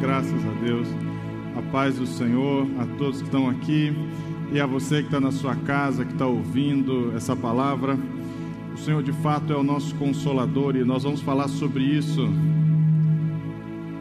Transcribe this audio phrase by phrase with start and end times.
[0.00, 0.88] Graças a Deus.
[1.56, 3.92] A paz do Senhor a todos que estão aqui
[4.52, 7.98] e a você que está na sua casa, que está ouvindo essa palavra.
[8.74, 12.28] O Senhor de fato é o nosso consolador e nós vamos falar sobre isso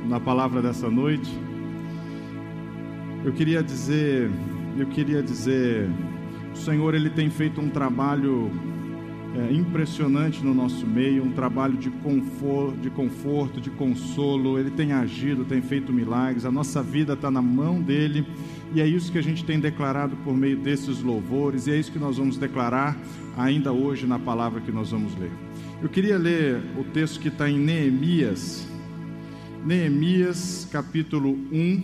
[0.08, 1.30] na palavra dessa noite.
[3.26, 4.32] Eu queria dizer,
[4.78, 5.90] eu queria dizer,
[6.54, 8.52] o Senhor ele tem feito um trabalho
[9.36, 14.60] é, impressionante no nosso meio, um trabalho de conforto, de conforto, de consolo.
[14.60, 16.46] Ele tem agido, tem feito milagres.
[16.46, 18.26] A nossa vida está na mão dele
[18.74, 21.92] e é isso que a gente tem declarado por meio desses louvores e é isso
[21.92, 22.98] que nós vamos declarar
[23.36, 25.32] ainda hoje na palavra que nós vamos ler.
[25.82, 28.68] Eu queria ler o texto que está em Neemias,
[29.66, 31.84] Neemias capítulo 1.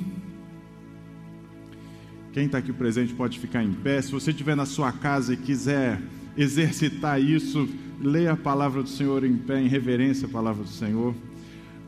[2.32, 4.02] Quem está aqui presente pode ficar em pé.
[4.02, 6.00] Se você estiver na sua casa e quiser
[6.40, 7.68] exercitar isso,
[8.00, 11.14] leia a palavra do Senhor em pé, em reverência à palavra do Senhor.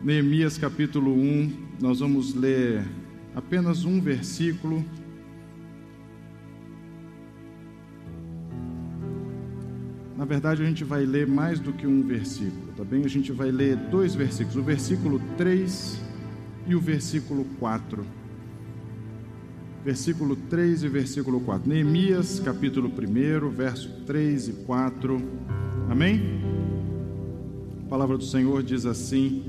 [0.03, 2.85] Neemias capítulo 1, nós vamos ler
[3.33, 4.83] apenas um versículo.
[10.17, 13.05] Na verdade, a gente vai ler mais do que um versículo, tá bem?
[13.05, 15.97] A gente vai ler dois versículos, o versículo 3
[16.67, 18.20] e o versículo 4
[19.83, 21.67] versículo 3 e versículo 4.
[21.67, 25.21] Neemias, capítulo 1, verso 3 e 4.
[25.89, 26.21] Amém?
[27.85, 29.43] A palavra do Senhor diz assim: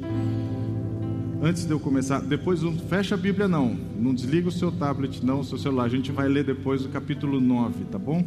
[1.42, 5.24] Antes de eu começar, depois não fecha a Bíblia não, não desliga o seu tablet
[5.24, 5.84] não, o seu celular.
[5.84, 8.24] A gente vai ler depois o capítulo 9, tá bom?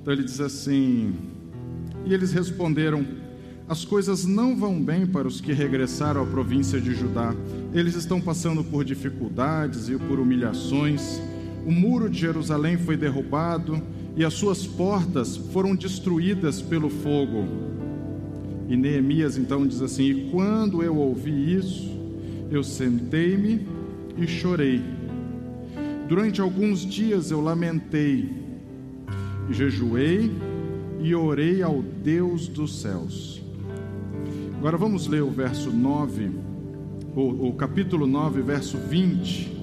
[0.00, 1.14] Então ele diz assim:
[2.04, 3.06] E eles responderam:
[3.70, 7.32] As coisas não vão bem para os que regressaram à província de Judá
[7.72, 11.22] eles estão passando por dificuldades e por humilhações.
[11.64, 13.80] O muro de Jerusalém foi derrubado
[14.16, 17.46] e as suas portas foram destruídas pelo fogo.
[18.68, 21.96] E Neemias então diz assim: E quando eu ouvi isso,
[22.50, 23.68] eu sentei-me
[24.18, 24.82] e chorei.
[26.08, 28.28] Durante alguns dias eu lamentei,
[29.48, 30.28] jejuei
[31.00, 33.39] e orei ao Deus dos céus.
[34.60, 36.32] Agora vamos ler o verso 9
[37.16, 39.58] o, capítulo 9, verso 20.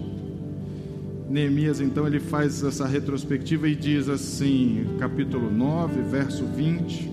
[1.29, 7.11] Neemias, então, ele faz essa retrospectiva e diz assim, capítulo 9, verso 20,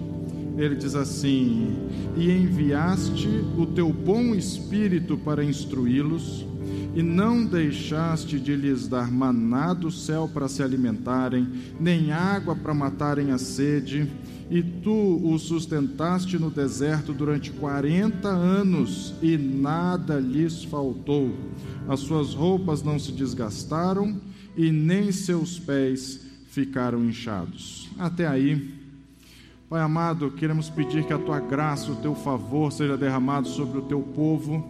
[0.57, 1.77] ele diz assim:
[2.17, 3.29] E enviaste
[3.59, 6.47] o teu bom espírito para instruí-los,
[6.95, 11.47] e não deixaste de lhes dar maná do céu para se alimentarem,
[11.79, 14.11] nem água para matarem a sede,
[14.51, 21.35] e tu o sustentaste no deserto durante quarenta anos, e nada lhes faltou.
[21.89, 24.21] As suas roupas não se desgastaram,
[24.57, 27.89] e nem seus pés ficaram inchados.
[27.99, 28.73] Até aí.
[29.69, 33.83] Pai amado, queremos pedir que a tua graça, o teu favor seja derramado sobre o
[33.83, 34.65] teu povo,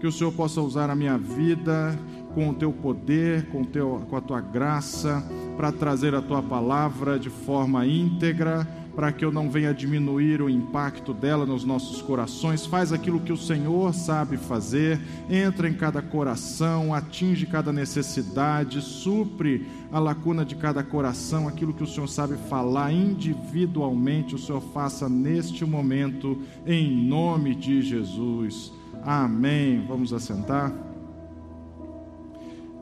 [0.00, 1.96] que o Senhor possa usar a minha vida
[2.34, 5.24] com o teu poder, com, teu, com a tua graça,
[5.56, 8.66] para trazer a tua palavra de forma íntegra,
[8.98, 12.66] para que eu não venha diminuir o impacto dela nos nossos corações.
[12.66, 15.00] Faz aquilo que o Senhor sabe fazer,
[15.30, 21.84] entra em cada coração, atinge cada necessidade, supre a lacuna de cada coração, aquilo que
[21.84, 28.72] o Senhor sabe falar individualmente, o Senhor faça neste momento, em nome de Jesus.
[29.04, 29.84] Amém.
[29.86, 30.72] Vamos assentar.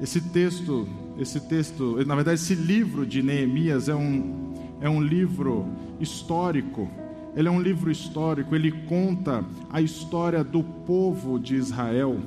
[0.00, 0.88] Esse texto,
[1.18, 6.88] esse texto, na verdade, esse livro de Neemias é um, é um livro histórico.
[7.34, 12.18] Ele é um livro histórico, ele conta a história do povo de Israel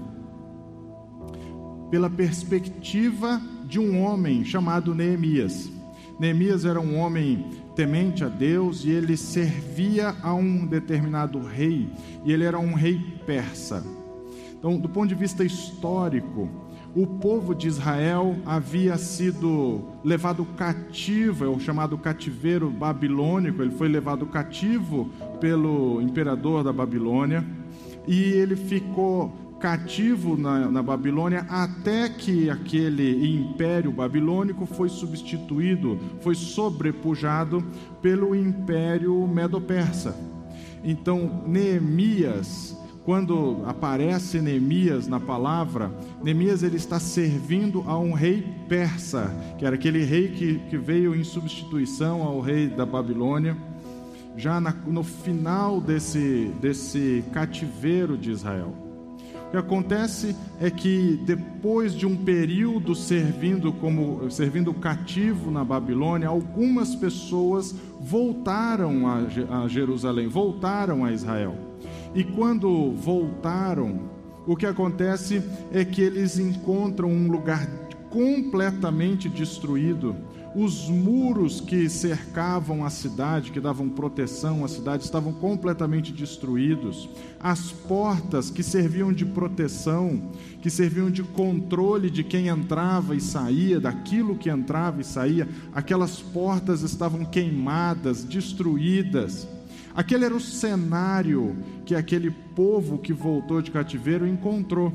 [1.89, 5.71] pela perspectiva de um homem chamado Neemias.
[6.19, 11.89] Neemias era um homem temente a Deus e ele servia a um determinado rei,
[12.25, 13.83] e ele era um rei persa.
[14.57, 16.49] Então, do ponto de vista histórico,
[16.95, 23.87] o povo de Israel havia sido levado cativo, é o chamado cativeiro babilônico, ele foi
[23.87, 25.09] levado cativo
[25.39, 27.45] pelo imperador da Babilônia,
[28.07, 36.33] e ele ficou cativo na, na, Babilônia até que aquele império babilônico foi substituído, foi
[36.33, 37.61] sobrepujado
[38.01, 40.15] pelo império medo-persa.
[40.81, 45.91] Então, Neemias quando aparece Neemias na palavra,
[46.21, 51.15] Neemias ele está servindo a um rei persa, que era aquele rei que, que veio
[51.15, 53.57] em substituição ao rei da Babilônia,
[54.37, 58.73] já na, no final desse, desse cativeiro de Israel.
[59.47, 66.27] O que acontece é que depois de um período servindo como servindo cativo na Babilônia,
[66.27, 71.68] algumas pessoas voltaram a, a Jerusalém, voltaram a Israel.
[72.13, 74.09] E quando voltaram,
[74.47, 77.67] o que acontece é que eles encontram um lugar
[78.09, 80.15] completamente destruído.
[80.55, 87.07] Os muros que cercavam a cidade, que davam proteção à cidade, estavam completamente destruídos.
[87.39, 93.79] As portas que serviam de proteção, que serviam de controle de quem entrava e saía,
[93.79, 99.47] daquilo que entrava e saía, aquelas portas estavam queimadas, destruídas.
[99.95, 104.93] Aquele era o cenário que aquele povo que voltou de cativeiro encontrou.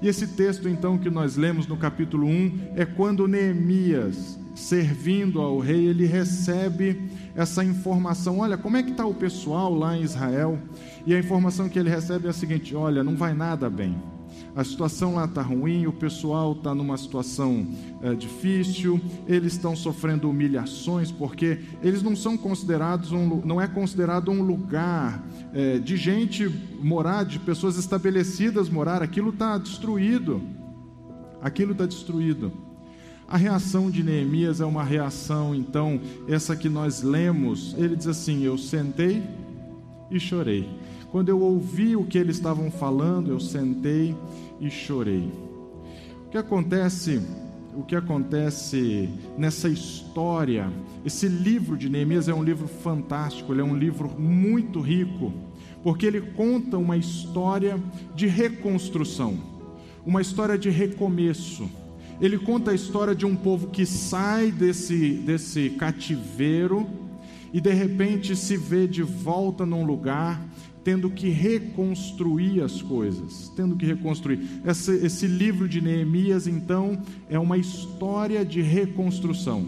[0.00, 5.58] E esse texto, então, que nós lemos no capítulo 1, é quando Neemias, servindo ao
[5.58, 10.58] rei, ele recebe essa informação: olha, como é que está o pessoal lá em Israel?
[11.06, 13.96] E a informação que ele recebe é a seguinte: olha, não vai nada bem
[14.54, 17.66] a situação lá está ruim, o pessoal está numa situação
[18.02, 24.30] é, difícil, eles estão sofrendo humilhações, porque eles não são considerados, um, não é considerado
[24.30, 26.48] um lugar é, de gente
[26.80, 30.42] morar, de pessoas estabelecidas morar, aquilo está destruído,
[31.40, 32.52] aquilo está destruído.
[33.28, 38.42] A reação de Neemias é uma reação, então, essa que nós lemos, ele diz assim:
[38.42, 39.22] Eu sentei
[40.10, 40.66] e chorei.
[41.10, 44.14] Quando eu ouvi o que eles estavam falando, eu sentei
[44.60, 45.32] e chorei.
[46.26, 47.22] O que acontece,
[47.74, 49.08] o que acontece
[49.38, 50.70] nessa história?
[51.06, 55.32] Esse livro de Neemias é um livro fantástico, ele é um livro muito rico,
[55.82, 57.82] porque ele conta uma história
[58.14, 59.38] de reconstrução,
[60.04, 61.70] uma história de recomeço.
[62.20, 66.86] Ele conta a história de um povo que sai desse, desse cativeiro
[67.50, 70.38] e de repente se vê de volta num lugar
[70.88, 74.40] tendo que reconstruir as coisas, tendo que reconstruir.
[74.64, 76.98] Esse, esse livro de Neemias, então,
[77.28, 79.66] é uma história de reconstrução.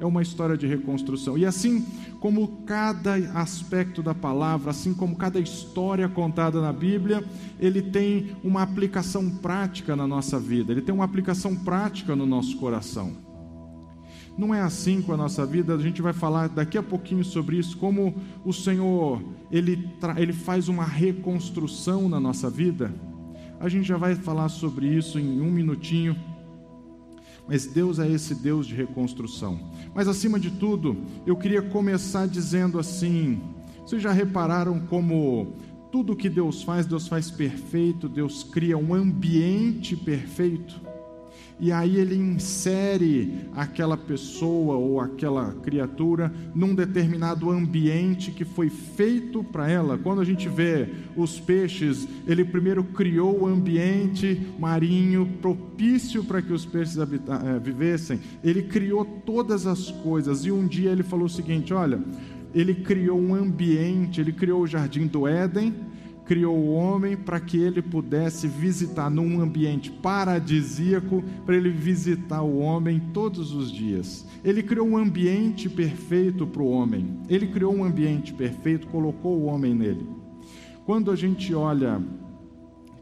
[0.00, 1.36] É uma história de reconstrução.
[1.36, 1.84] E assim
[2.18, 7.22] como cada aspecto da palavra, assim como cada história contada na Bíblia,
[7.60, 12.56] ele tem uma aplicação prática na nossa vida, ele tem uma aplicação prática no nosso
[12.56, 13.27] coração.
[14.38, 17.56] Não é assim com a nossa vida, a gente vai falar daqui a pouquinho sobre
[17.56, 18.14] isso, como
[18.44, 19.20] o Senhor,
[19.50, 22.94] ele, ele faz uma reconstrução na nossa vida.
[23.58, 26.16] A gente já vai falar sobre isso em um minutinho.
[27.48, 29.58] Mas Deus é esse Deus de reconstrução.
[29.92, 30.96] Mas acima de tudo,
[31.26, 33.40] eu queria começar dizendo assim:
[33.84, 35.56] vocês já repararam como
[35.90, 40.80] tudo que Deus faz, Deus faz perfeito, Deus cria um ambiente perfeito?
[41.60, 49.42] E aí ele insere aquela pessoa ou aquela criatura num determinado ambiente que foi feito
[49.42, 49.98] para ela.
[49.98, 56.52] Quando a gente vê os peixes, ele primeiro criou o ambiente marinho propício para que
[56.52, 57.08] os peixes eh,
[57.60, 58.20] vivessem.
[58.44, 62.00] Ele criou todas as coisas e um dia ele falou o seguinte: olha,
[62.54, 65.74] ele criou um ambiente, ele criou o jardim do Éden
[66.28, 72.58] criou o homem para que ele pudesse visitar num ambiente paradisíaco, para ele visitar o
[72.58, 74.28] homem todos os dias.
[74.44, 77.18] Ele criou um ambiente perfeito para o homem.
[77.30, 80.06] Ele criou um ambiente perfeito, colocou o homem nele.
[80.84, 81.98] Quando a gente olha,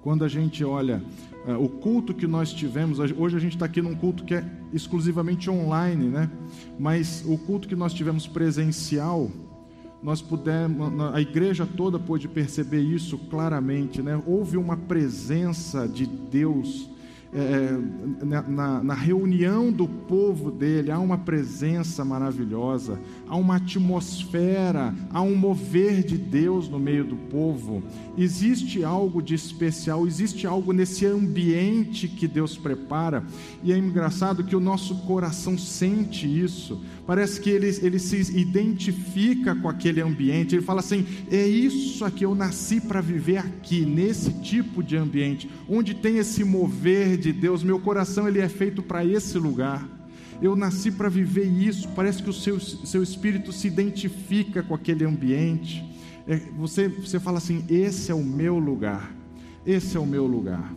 [0.02, 1.02] quando a gente olha
[1.48, 4.44] uh, o culto que nós tivemos, hoje a gente está aqui num culto que é
[4.72, 6.30] exclusivamente online, né?
[6.78, 9.32] Mas o culto que nós tivemos presencial,
[10.06, 14.22] nós pudemos, a igreja toda pôde perceber isso claramente, né?
[14.24, 16.88] Houve uma presença de Deus
[17.34, 25.20] é, na, na, reunião do povo dele, há uma presença maravilhosa, há uma atmosfera, há
[25.20, 27.82] um mover de Deus no meio do povo.
[28.16, 33.24] Existe algo de especial, existe algo nesse ambiente que Deus prepara,
[33.62, 36.80] e é engraçado que o nosso coração sente isso.
[37.06, 42.24] Parece que ele, ele se identifica com aquele ambiente, ele fala assim: é isso aqui,
[42.24, 47.62] eu nasci para viver aqui, nesse tipo de ambiente, onde tem esse mover de Deus,
[47.62, 49.86] meu coração ele é feito para esse lugar.
[50.40, 51.88] Eu nasci para viver isso.
[51.90, 55.84] Parece que o seu, seu espírito se identifica com aquele ambiente.
[56.26, 59.14] É, você, você fala assim: esse é o meu lugar.
[59.64, 60.72] Esse é o meu lugar.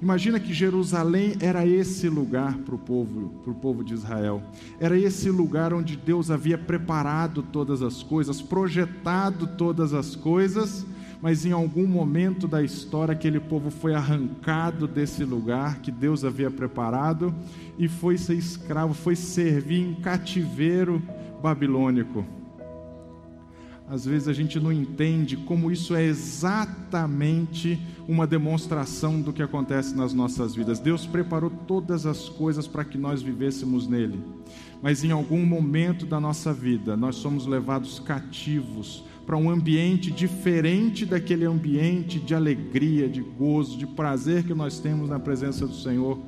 [0.00, 4.42] Imagina que Jerusalém era esse lugar para o povo, para o povo de Israel.
[4.80, 10.84] Era esse lugar onde Deus havia preparado todas as coisas, projetado todas as coisas
[11.22, 16.50] mas em algum momento da história aquele povo foi arrancado desse lugar que Deus havia
[16.50, 17.32] preparado
[17.78, 21.00] e foi ser escravo, foi servir em cativeiro
[21.40, 22.24] babilônico.
[23.88, 29.94] às vezes a gente não entende como isso é exatamente uma demonstração do que acontece
[29.94, 30.80] nas nossas vidas.
[30.80, 34.20] Deus preparou todas as coisas para que nós vivêssemos nele,
[34.82, 41.06] mas em algum momento da nossa vida nós somos levados cativos para um ambiente diferente
[41.06, 46.18] daquele ambiente de alegria, de gozo, de prazer que nós temos na presença do Senhor.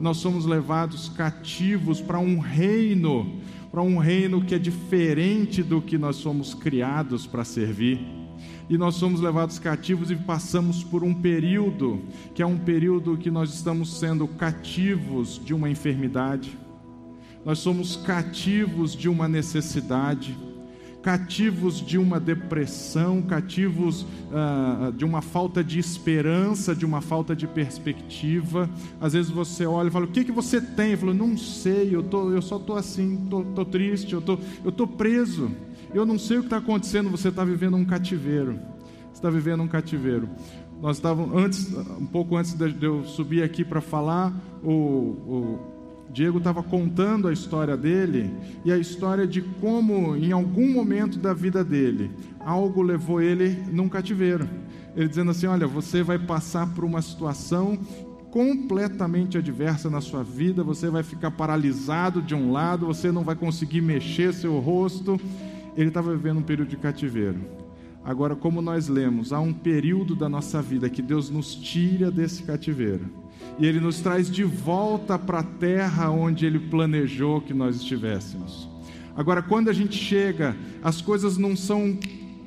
[0.00, 3.40] Nós somos levados cativos para um reino
[3.74, 7.98] para um reino que é diferente do que nós somos criados para servir.
[8.70, 12.00] E nós somos levados cativos e passamos por um período,
[12.36, 16.56] que é um período que nós estamos sendo cativos de uma enfermidade,
[17.44, 20.36] nós somos cativos de uma necessidade,
[21.04, 27.46] cativos de uma depressão, cativos uh, de uma falta de esperança, de uma falta de
[27.46, 28.70] perspectiva.
[28.98, 30.92] Às vezes você olha e fala: O que, que você tem?
[30.92, 34.72] Eu falo: Não sei, eu, tô, eu só estou assim, estou triste, eu tô, estou
[34.72, 35.50] tô preso.
[35.92, 37.10] Eu não sei o que está acontecendo.
[37.10, 38.58] Você está vivendo um cativeiro.
[39.12, 40.28] Você está vivendo um cativeiro.
[40.80, 45.73] Nós estávamos, antes, um pouco antes de eu subir aqui para falar, o, o
[46.14, 48.32] Diego estava contando a história dele
[48.64, 53.88] e a história de como, em algum momento da vida dele, algo levou ele num
[53.88, 54.48] cativeiro.
[54.94, 57.76] Ele dizendo assim: Olha, você vai passar por uma situação
[58.30, 63.34] completamente adversa na sua vida, você vai ficar paralisado de um lado, você não vai
[63.34, 65.20] conseguir mexer seu rosto.
[65.76, 67.40] Ele estava vivendo um período de cativeiro.
[68.04, 72.44] Agora, como nós lemos, há um período da nossa vida que Deus nos tira desse
[72.44, 73.23] cativeiro
[73.58, 78.68] e Ele nos traz de volta para a terra onde Ele planejou que nós estivéssemos.
[79.16, 81.96] Agora, quando a gente chega, as coisas não são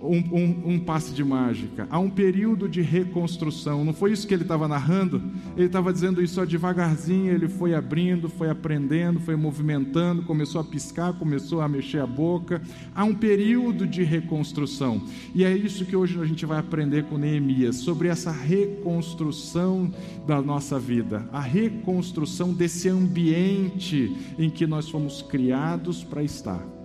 [0.02, 3.84] um, um, um, passe de mágica, há um período de reconstrução.
[3.84, 5.22] Não foi isso que ele estava narrando?
[5.56, 11.14] Ele estava dizendo isso devagarzinho, ele foi abrindo, foi aprendendo, foi movimentando, começou a piscar,
[11.14, 12.62] começou a mexer a boca.
[12.96, 15.02] Há um período de reconstrução.
[15.34, 19.92] E é isso que hoje a gente vai aprender com Neemias, sobre essa reconstrução
[20.26, 26.77] da nossa vida, a reconstrução desse ambiente em que nós fomos criados para estar.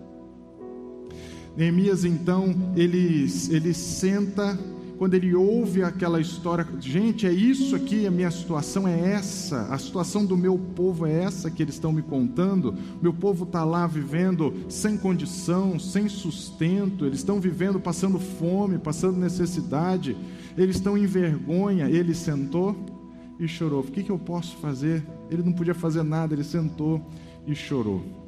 [1.56, 4.58] Neemias então, ele, ele senta,
[4.98, 9.76] quando ele ouve aquela história, gente, é isso aqui, a minha situação é essa, a
[9.76, 12.74] situação do meu povo é essa que eles estão me contando.
[13.02, 19.18] Meu povo está lá vivendo sem condição, sem sustento, eles estão vivendo passando fome, passando
[19.18, 20.16] necessidade,
[20.56, 21.90] eles estão em vergonha.
[21.90, 22.74] Ele sentou
[23.38, 23.80] e chorou.
[23.80, 25.04] O que, que eu posso fazer?
[25.30, 27.00] Ele não podia fazer nada, ele sentou
[27.46, 28.21] e chorou.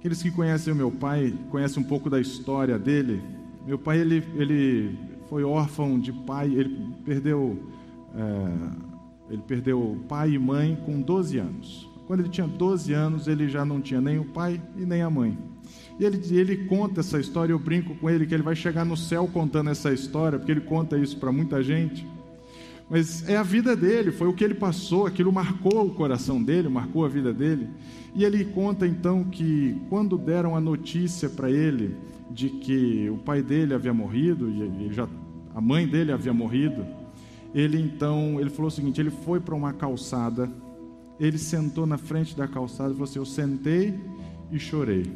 [0.00, 3.22] Aqueles que conhecem o meu pai, conhecem um pouco da história dele.
[3.66, 7.62] Meu pai, ele, ele foi órfão de pai, ele perdeu,
[8.14, 11.86] é, ele perdeu pai e mãe com 12 anos.
[12.06, 15.10] Quando ele tinha 12 anos, ele já não tinha nem o pai e nem a
[15.10, 15.36] mãe.
[15.98, 18.96] E ele, ele conta essa história, eu brinco com ele que ele vai chegar no
[18.96, 22.08] céu contando essa história, porque ele conta isso para muita gente.
[22.90, 26.68] Mas é a vida dele, foi o que ele passou, aquilo marcou o coração dele,
[26.68, 27.68] marcou a vida dele.
[28.16, 31.96] E ele conta então que quando deram a notícia para ele
[32.28, 35.08] de que o pai dele havia morrido e já
[35.54, 36.84] a mãe dele havia morrido,
[37.54, 40.50] ele então, ele falou o seguinte, ele foi para uma calçada,
[41.18, 43.94] ele sentou na frente da calçada e falou assim: "Eu sentei
[44.50, 45.12] e chorei.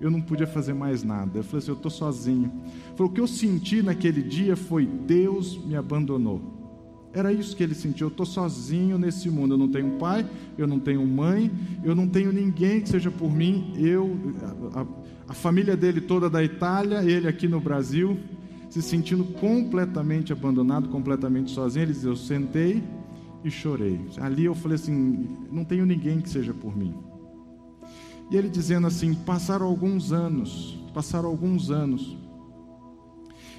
[0.00, 1.38] Eu não podia fazer mais nada.
[1.38, 2.52] Eu falei assim: eu estou sozinho.
[2.96, 6.65] Falou: o que eu senti naquele dia foi Deus me abandonou.
[7.12, 8.08] Era isso que ele sentiu.
[8.08, 9.54] Eu estou sozinho nesse mundo.
[9.54, 11.50] Eu não tenho pai, eu não tenho mãe,
[11.82, 13.72] eu não tenho ninguém que seja por mim.
[13.76, 14.16] Eu,
[14.74, 14.86] a,
[15.30, 18.18] a família dele toda da Itália, ele aqui no Brasil,
[18.68, 21.84] se sentindo completamente abandonado, completamente sozinho.
[21.84, 22.82] Ele diz: Eu sentei
[23.42, 24.00] e chorei.
[24.20, 26.94] Ali eu falei assim: Não tenho ninguém que seja por mim.
[28.30, 32.16] E ele dizendo assim: Passaram alguns anos, passaram alguns anos.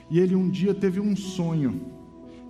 [0.10, 1.97] E ele um dia teve um sonho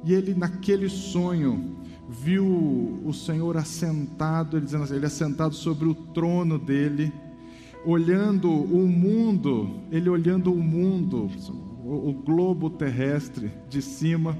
[0.04, 1.78] e ele, naquele sonho,
[2.08, 7.12] viu o Senhor assentado, ele dizendo assim, ele assentado sobre o trono dele,
[7.86, 11.30] olhando o mundo, ele olhando o mundo,
[11.84, 14.38] o, o globo terrestre de cima,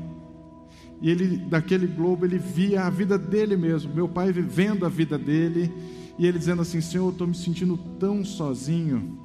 [1.02, 5.18] e ele, daquele globo, ele via a vida dele mesmo, meu pai vivendo a vida
[5.18, 5.72] dele,
[6.18, 9.18] e ele dizendo assim: Senhor, eu estou me sentindo tão sozinho,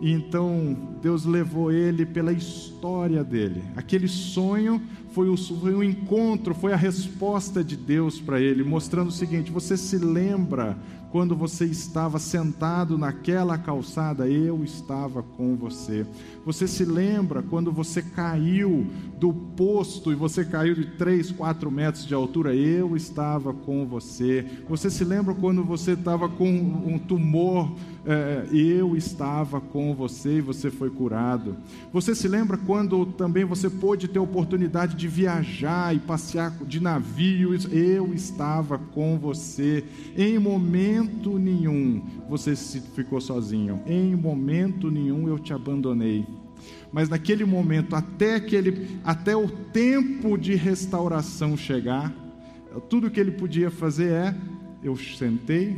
[0.00, 3.62] e então Deus levou ele pela história dele.
[3.76, 4.80] Aquele sonho
[5.12, 9.50] foi o, foi o encontro, foi a resposta de Deus para ele, mostrando o seguinte:
[9.50, 10.78] você se lembra
[11.10, 16.06] quando você estava sentado naquela calçada, eu estava com você.
[16.46, 18.86] Você se lembra quando você caiu
[19.18, 24.46] do posto e você caiu de 3, 4 metros de altura, eu estava com você.
[24.68, 27.72] Você se lembra quando você estava com um tumor
[28.06, 31.56] é, eu estava com você e você foi curado.
[31.92, 36.80] Você se lembra quando também você pôde ter a oportunidade de viajar e passear de
[36.80, 37.54] navio?
[37.70, 39.84] Eu estava com você.
[40.16, 43.80] Em momento nenhum você ficou sozinho.
[43.86, 46.26] Em momento nenhum eu te abandonei.
[46.92, 52.12] Mas naquele momento, até, aquele, até o tempo de restauração chegar,
[52.88, 54.34] tudo que ele podia fazer é:
[54.82, 55.76] eu sentei,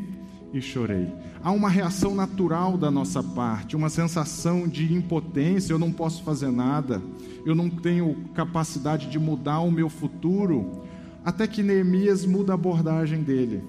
[0.53, 1.09] e chorei.
[1.43, 6.51] Há uma reação natural da nossa parte, uma sensação de impotência, eu não posso fazer
[6.51, 7.03] nada,
[7.45, 10.83] eu não tenho capacidade de mudar o meu futuro,
[11.25, 13.63] até que Neemias muda a abordagem dele.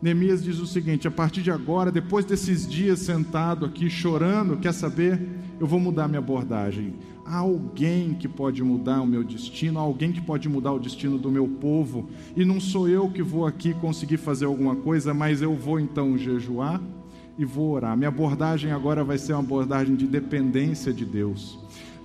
[0.00, 4.72] Neemias diz o seguinte: a partir de agora, depois desses dias sentado aqui chorando, quer
[4.72, 5.20] saber?
[5.58, 6.94] Eu vou mudar minha abordagem.
[7.28, 11.18] Há alguém que pode mudar o meu destino, há alguém que pode mudar o destino
[11.18, 15.42] do meu povo, e não sou eu que vou aqui conseguir fazer alguma coisa, mas
[15.42, 16.80] eu vou então jejuar
[17.36, 17.96] e vou orar.
[17.96, 21.58] Minha abordagem agora vai ser uma abordagem de dependência de Deus.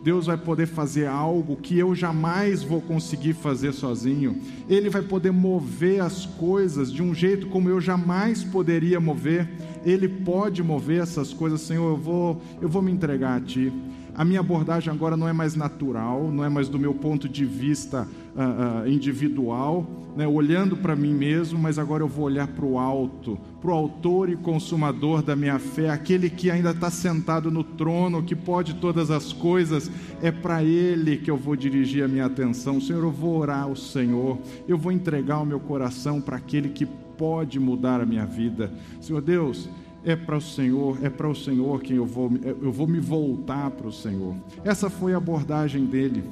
[0.04, 4.42] Deus vai poder fazer algo que eu jamais vou conseguir fazer sozinho.
[4.68, 9.48] Ele vai poder mover as coisas de um jeito como eu jamais poderia mover.
[9.86, 11.92] Ele pode mover essas coisas, Senhor.
[11.92, 13.72] Eu vou, eu vou me entregar a Ti.
[14.16, 17.46] A minha abordagem agora não é mais natural, não é mais do meu ponto de
[17.46, 22.66] vista uh, uh, individual, né, olhando para mim mesmo, mas agora eu vou olhar para
[22.66, 27.50] o alto, para o autor e consumador da minha fé, aquele que ainda está sentado
[27.50, 29.90] no trono, que pode todas as coisas,
[30.22, 32.82] é para ele que eu vou dirigir a minha atenção.
[32.82, 34.38] Senhor, eu vou orar ao Senhor,
[34.68, 38.72] eu vou entregar o meu coração para aquele que pode mudar a minha vida.
[39.00, 39.70] Senhor Deus,
[40.04, 43.70] é para o Senhor, é para o Senhor que eu vou, eu vou me voltar
[43.72, 44.36] para o Senhor.
[44.64, 46.24] Essa foi a abordagem dele.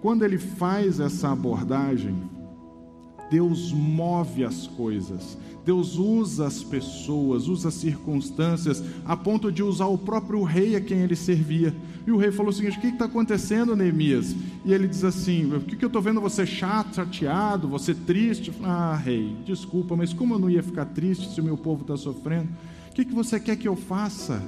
[0.00, 2.16] Quando ele faz essa abordagem,
[3.32, 9.86] Deus move as coisas, Deus usa as pessoas, usa as circunstâncias, a ponto de usar
[9.86, 11.74] o próprio rei a quem ele servia.
[12.06, 14.36] E o rei falou o seguinte: O que está acontecendo, Neemias?
[14.66, 18.52] E ele diz assim: O que, que eu estou vendo você chato, chateado, você triste?
[18.62, 21.96] Ah, rei, desculpa, mas como eu não ia ficar triste se o meu povo está
[21.96, 22.50] sofrendo?
[22.90, 24.42] O que, que você quer que eu faça?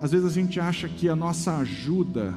[0.00, 2.34] Às vezes a gente acha que a nossa ajuda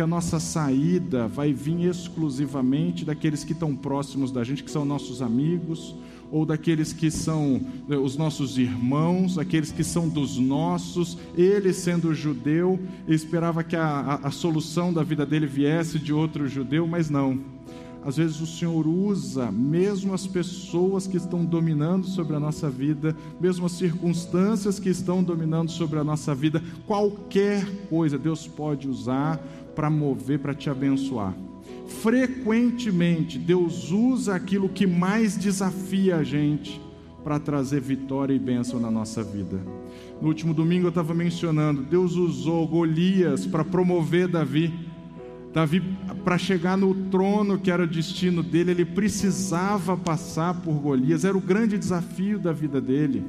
[0.00, 4.82] que a nossa saída vai vir exclusivamente daqueles que estão próximos da gente, que são
[4.82, 5.94] nossos amigos,
[6.32, 11.18] ou daqueles que são né, os nossos irmãos, aqueles que são dos nossos.
[11.36, 16.48] Ele, sendo judeu, esperava que a, a, a solução da vida dele viesse de outro
[16.48, 17.38] judeu, mas não.
[18.02, 23.14] Às vezes o Senhor usa mesmo as pessoas que estão dominando sobre a nossa vida,
[23.38, 29.38] mesmo as circunstâncias que estão dominando sobre a nossa vida, qualquer coisa Deus pode usar
[29.74, 31.34] para mover, para te abençoar.
[31.86, 36.80] Frequentemente, Deus usa aquilo que mais desafia a gente
[37.22, 39.60] para trazer vitória e bênção na nossa vida.
[40.20, 44.72] No último domingo eu estava mencionando, Deus usou Golias para promover Davi.
[45.52, 45.82] Davi,
[46.24, 51.36] para chegar no trono que era o destino dele, ele precisava passar por Golias, era
[51.36, 53.24] o grande desafio da vida dele.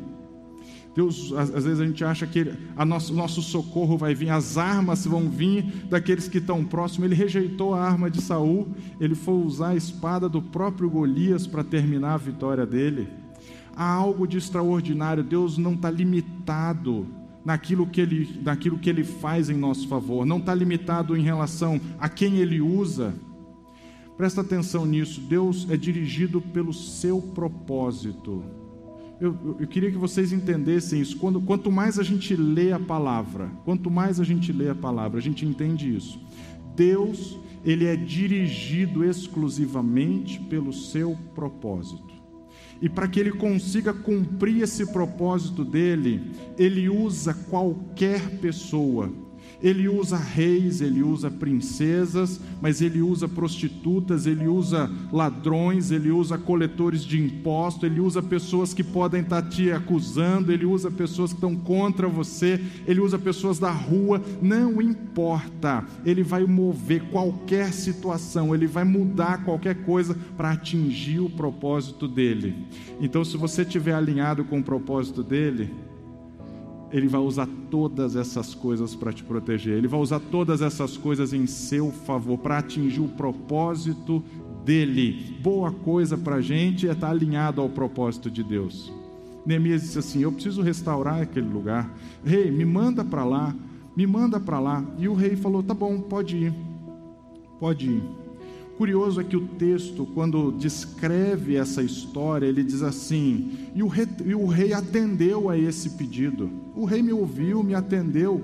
[0.93, 5.05] Deus, às, vezes a gente acha que o nosso, nosso socorro vai vir, as armas
[5.05, 7.05] vão vir daqueles que estão próximos.
[7.05, 8.67] Ele rejeitou a arma de Saul,
[8.99, 13.07] ele foi usar a espada do próprio Golias para terminar a vitória dele.
[13.73, 17.07] Há algo de extraordinário, Deus não está limitado
[17.43, 21.79] naquilo que, ele, naquilo que ele faz em nosso favor, não está limitado em relação
[21.97, 23.13] a quem ele usa.
[24.17, 28.43] Presta atenção nisso, Deus é dirigido pelo seu propósito
[29.21, 31.15] eu, eu, queria que vocês entendessem isso.
[31.17, 35.19] Quando, quanto mais a gente lê a palavra, quanto mais a gente lê a palavra,
[35.19, 36.19] a gente entende isso.
[36.75, 42.11] Deus, ele é dirigido exclusivamente pelo seu propósito.
[42.81, 49.13] E para que ele consiga cumprir esse propósito dele, ele usa qualquer pessoa
[49.61, 56.37] ele usa reis, ele usa princesas, mas ele usa prostitutas, ele usa ladrões, ele usa
[56.37, 61.37] coletores de imposto, ele usa pessoas que podem estar te acusando, ele usa pessoas que
[61.37, 68.55] estão contra você, ele usa pessoas da rua, não importa, ele vai mover qualquer situação,
[68.55, 72.55] ele vai mudar qualquer coisa para atingir o propósito dele.
[72.99, 75.69] Então, se você estiver alinhado com o propósito dele,
[76.91, 79.77] ele vai usar todas essas coisas para te proteger.
[79.77, 84.23] Ele vai usar todas essas coisas em seu favor, para atingir o propósito
[84.65, 85.37] dele.
[85.41, 88.91] Boa coisa para a gente é estar tá alinhado ao propósito de Deus.
[89.45, 91.91] Neemias disse assim: Eu preciso restaurar aquele lugar.
[92.23, 93.55] Rei, me manda para lá,
[93.95, 94.83] me manda para lá.
[94.97, 96.53] E o rei falou: Tá bom, pode ir,
[97.59, 98.20] pode ir.
[98.77, 104.07] Curioso é que o texto, quando descreve essa história, ele diz assim: e o, rei,
[104.25, 106.49] e o rei atendeu a esse pedido.
[106.75, 108.41] O rei me ouviu, me atendeu,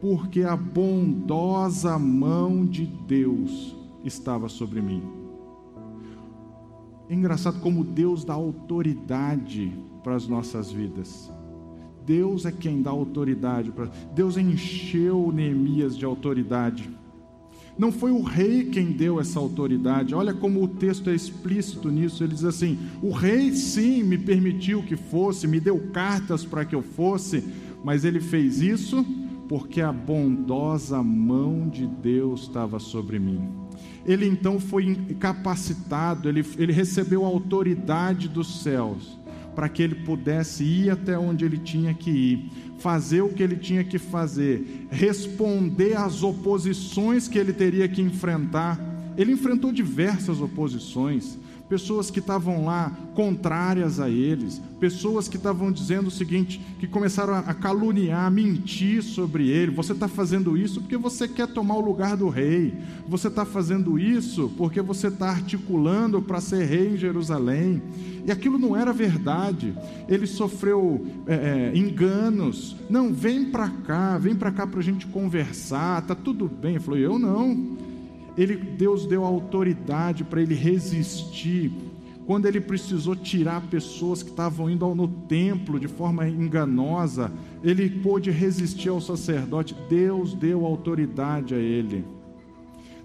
[0.00, 5.02] porque a bondosa mão de Deus estava sobre mim.
[7.08, 11.30] É engraçado como Deus dá autoridade para as nossas vidas.
[12.06, 13.90] Deus é quem dá autoridade para.
[14.14, 16.90] Deus encheu Neemias de autoridade.
[17.78, 20.14] Não foi o rei quem deu essa autoridade.
[20.14, 22.22] Olha como o texto é explícito nisso.
[22.22, 26.74] Ele diz assim: o rei sim me permitiu que fosse, me deu cartas para que
[26.74, 27.44] eu fosse,
[27.84, 29.04] mas ele fez isso
[29.48, 33.48] porque a bondosa mão de Deus estava sobre mim.
[34.06, 39.19] Ele então foi capacitado, ele, ele recebeu a autoridade dos céus
[39.54, 43.56] para que ele pudesse ir até onde ele tinha que ir, fazer o que ele
[43.56, 48.78] tinha que fazer, responder às oposições que ele teria que enfrentar.
[49.16, 51.38] Ele enfrentou diversas oposições,
[51.70, 57.32] pessoas que estavam lá contrárias a eles, pessoas que estavam dizendo o seguinte, que começaram
[57.32, 59.70] a caluniar, a mentir sobre ele.
[59.70, 62.74] Você está fazendo isso porque você quer tomar o lugar do rei.
[63.06, 67.80] Você está fazendo isso porque você está articulando para ser rei em Jerusalém.
[68.26, 69.72] E aquilo não era verdade.
[70.08, 72.76] Ele sofreu é, é, enganos.
[72.88, 76.02] Não, vem para cá, vem para cá para a gente conversar.
[76.02, 76.72] Tá tudo bem.
[76.72, 77.78] Ele falou, eu não.
[78.40, 81.70] Ele, Deus deu autoridade para ele resistir.
[82.26, 87.30] Quando ele precisou tirar pessoas que estavam indo no templo de forma enganosa,
[87.62, 89.76] ele pôde resistir ao sacerdote.
[89.90, 92.02] Deus deu autoridade a ele.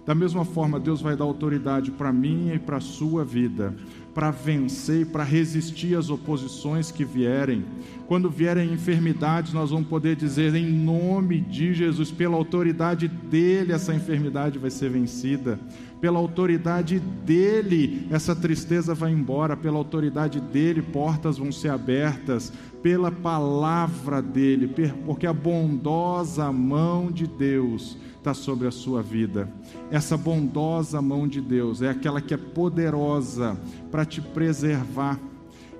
[0.06, 3.74] Da mesma forma, Deus vai dar autoridade para mim e para a sua vida
[4.16, 7.66] para vencer, para resistir às oposições que vierem.
[8.06, 13.94] Quando vierem enfermidades, nós vamos poder dizer em nome de Jesus, pela autoridade dele, essa
[13.94, 15.60] enfermidade vai ser vencida.
[16.00, 19.54] Pela autoridade dele, essa tristeza vai embora.
[19.54, 22.50] Pela autoridade dele, portas vão ser abertas.
[22.82, 24.72] Pela palavra dele,
[25.04, 29.48] porque a bondosa mão de Deus está sobre a sua vida.
[29.88, 33.56] Essa bondosa mão de Deus é aquela que é poderosa
[33.88, 35.16] para te preservar,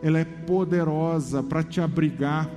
[0.01, 2.49] ela é poderosa para te abrigar.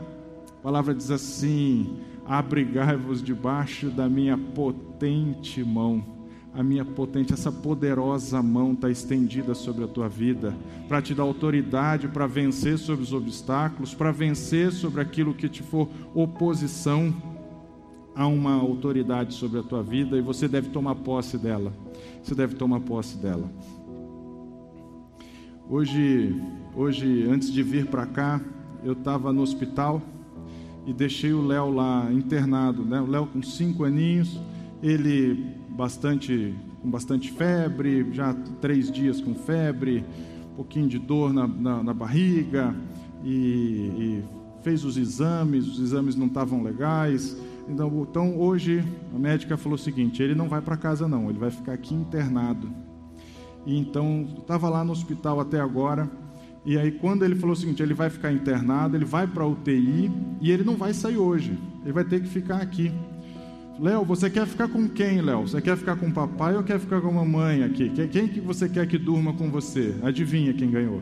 [0.60, 6.20] A palavra diz assim: abrigai-vos debaixo da minha potente mão.
[6.54, 10.54] A minha potente, essa poderosa mão está estendida sobre a tua vida,
[10.88, 15.64] para te dar autoridade para vencer sobre os obstáculos, para vencer sobre aquilo que te
[15.64, 17.14] for oposição
[18.16, 21.74] há uma autoridade sobre a tua vida e você deve tomar posse dela.
[22.24, 23.50] Você deve tomar posse dela.
[25.70, 26.36] Hoje,
[26.76, 28.42] hoje antes de vir para cá,
[28.84, 30.02] eu estava no hospital
[30.86, 33.00] e deixei o Léo lá internado, né?
[33.00, 34.40] O Léo com cinco aninhos,
[34.82, 40.04] ele bastante com bastante febre, já três dias com febre,
[40.54, 42.74] um pouquinho de dor na, na, na barriga
[43.24, 44.24] e, e
[44.64, 47.38] fez os exames, os exames não estavam legais
[47.70, 51.52] então, hoje a médica falou o seguinte: ele não vai para casa não, ele vai
[51.52, 52.70] ficar aqui internado.
[53.66, 56.10] E então estava lá no hospital até agora.
[56.66, 60.12] E aí quando ele falou o seguinte, ele vai ficar internado, ele vai para UTI
[60.42, 61.58] e ele não vai sair hoje.
[61.84, 62.92] Ele vai ter que ficar aqui.
[63.80, 65.42] Léo, você quer ficar com quem, Léo?
[65.42, 67.90] Você quer ficar com papai ou quer ficar com a mamãe aqui?
[68.12, 69.96] Quem que você quer que durma com você?
[70.04, 71.02] Adivinha quem ganhou?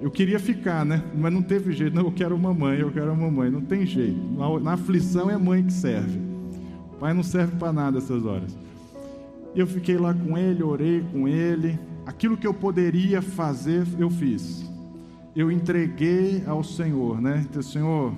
[0.00, 1.02] Eu queria ficar, né?
[1.14, 1.94] Mas não teve jeito.
[1.94, 3.50] Não, eu quero mamãe, eu quero mamãe.
[3.50, 4.18] Não tem jeito.
[4.36, 6.20] Na, na aflição é a mãe que serve.
[7.00, 8.56] Pai não serve para nada essas horas.
[9.54, 11.78] Eu fiquei lá com ele, orei com ele.
[12.04, 14.70] Aquilo que eu poderia fazer, eu fiz.
[15.34, 17.44] Eu entreguei ao Senhor, né?
[17.48, 18.12] Então, Senhor,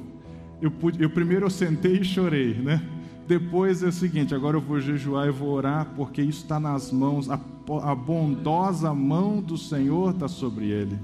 [0.61, 2.83] eu, pude, eu primeiro eu sentei e chorei, né?
[3.27, 6.91] Depois é o seguinte, agora eu vou jejuar e vou orar, porque isso está nas
[6.91, 7.39] mãos, a,
[7.83, 10.99] a bondosa mão do Senhor está sobre ele.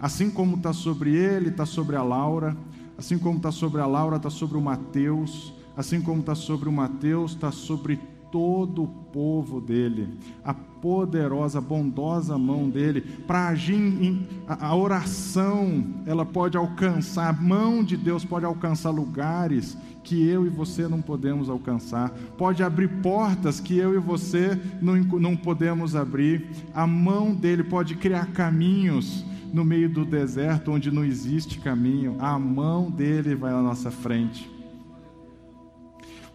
[0.00, 2.56] Assim como está sobre ele, está sobre a Laura.
[2.96, 5.52] Assim como está sobre a Laura, está sobre o Mateus.
[5.76, 7.98] Assim como está sobre o Mateus, está sobre
[8.30, 10.08] todo o povo dele.
[10.44, 17.82] A poderosa, bondosa mão dele para agir em a, oração, ela pode alcançar, a mão
[17.82, 23.60] de Deus pode alcançar lugares que eu e você não podemos alcançar, pode abrir portas
[23.60, 29.64] que eu e você não, não podemos abrir, a mão dele pode criar caminhos no
[29.64, 34.48] meio do deserto onde não existe caminho, a mão dele vai à nossa frente.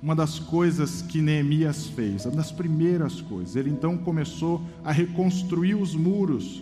[0.02, 5.76] Uma das coisas que Neemias fez, uma das primeiras coisas, ele então começou a reconstruir
[5.76, 6.62] os muros.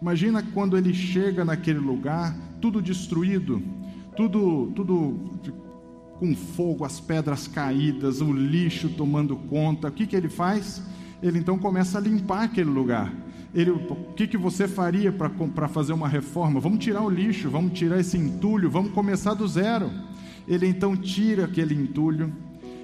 [0.00, 3.62] Imagina quando ele chega naquele lugar, tudo destruído,
[4.16, 5.36] tudo, tudo
[6.18, 9.88] com fogo, as pedras caídas, o lixo tomando conta.
[9.88, 10.82] O que, que ele faz?
[11.22, 13.12] Ele então começa a limpar aquele lugar.
[13.56, 16.60] Ele, o que, que você faria para fazer uma reforma?
[16.60, 19.90] Vamos tirar o lixo, vamos tirar esse entulho, vamos começar do zero.
[20.46, 22.30] Ele então tira aquele entulho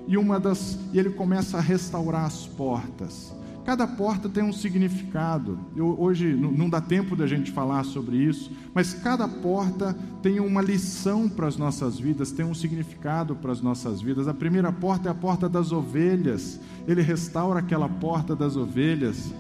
[0.08, 3.35] e uma das e ele começa a restaurar as portas.
[3.66, 5.58] Cada porta tem um significado.
[5.76, 10.62] Eu, hoje não dá tempo da gente falar sobre isso, mas cada porta tem uma
[10.62, 14.26] lição para as nossas vidas, tem um significado para as nossas vidas.
[14.26, 16.58] A primeira porta é a porta das ovelhas.
[16.88, 19.32] Ele restaura aquela porta das ovelhas.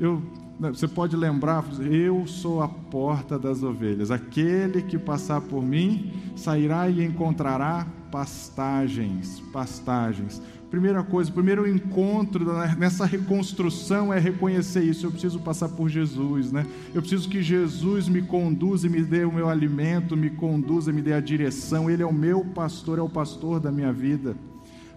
[0.00, 0.20] Eu,
[0.58, 4.10] você pode lembrar, eu sou a porta das ovelhas.
[4.10, 10.40] Aquele que passar por mim sairá e encontrará pastagens, pastagens.
[10.70, 12.44] Primeira coisa, primeiro encontro
[12.76, 15.06] nessa reconstrução é reconhecer isso.
[15.06, 16.66] Eu preciso passar por Jesus, né?
[16.94, 21.02] Eu preciso que Jesus me conduza e me dê o meu alimento, me conduza, me
[21.02, 21.90] dê a direção.
[21.90, 24.34] Ele é o meu pastor, é o pastor da minha vida.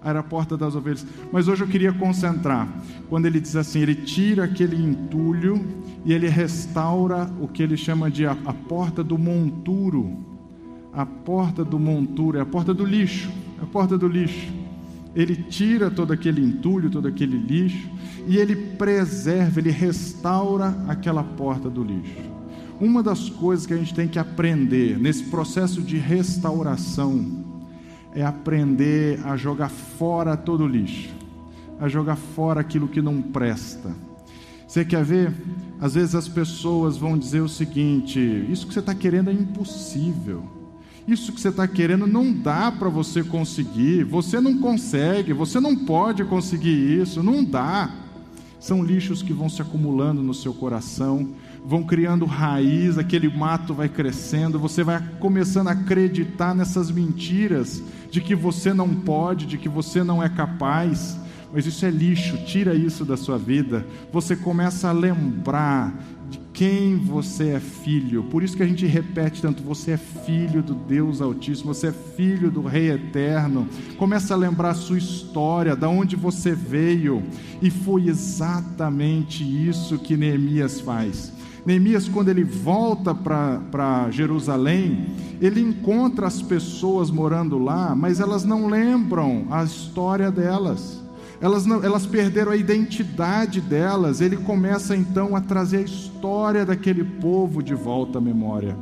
[0.04, 1.06] Era a porta das ovelhas.
[1.32, 2.68] Mas hoje eu queria concentrar.
[3.10, 5.66] Quando ele diz assim, ele tira aquele entulho
[6.06, 10.26] e ele restaura o que ele chama de a, a porta do monturo.
[10.94, 13.30] A porta do monturo, é a porta do lixo.
[13.60, 14.60] É a porta do lixo
[15.16, 17.90] ele tira todo aquele entulho, todo aquele lixo,
[18.28, 22.30] e ele preserva, ele restaura aquela porta do lixo.
[22.80, 27.49] Uma das coisas que a gente tem que aprender nesse processo de restauração
[28.14, 31.10] é aprender a jogar fora todo o lixo,
[31.80, 33.94] a jogar fora aquilo que não presta.
[34.68, 35.34] Você quer ver?
[35.82, 38.20] Às vezes as pessoas vão dizer o seguinte:
[38.50, 40.44] isso que você está querendo é impossível.
[41.08, 45.76] Isso que você está querendo não dá para você conseguir, você não consegue, você não
[45.76, 47.92] pode conseguir isso, não dá.
[48.60, 51.30] São lixos que vão se acumulando no seu coração,
[51.66, 58.22] vão criando raiz, aquele mato vai crescendo, você vai começando a acreditar nessas mentiras de
[58.22, 61.18] que você não pode, de que você não é capaz.
[61.52, 63.86] Mas isso é lixo, tira isso da sua vida.
[64.12, 68.24] Você começa a lembrar de quem você é filho.
[68.26, 71.92] Por isso que a gente repete tanto: você é filho do Deus Altíssimo, você é
[71.92, 73.68] filho do Rei Eterno.
[73.98, 77.24] Começa a lembrar a sua história, da onde você veio.
[77.62, 81.39] E foi exatamente isso que Neemias faz.
[81.66, 85.08] Neemias, quando ele volta para Jerusalém,
[85.42, 91.00] ele encontra as pessoas morando lá, mas elas não lembram a história delas
[91.42, 94.22] elas, não, elas perderam a identidade delas.
[94.22, 98.78] Ele começa então a trazer a história daquele povo de volta à memória.